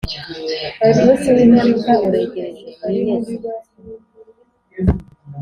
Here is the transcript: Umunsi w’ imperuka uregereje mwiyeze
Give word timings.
Umunsi 0.87 1.27
w’ 1.35 1.37
imperuka 1.45 1.91
uregereje 2.07 2.67
mwiyeze 2.89 3.51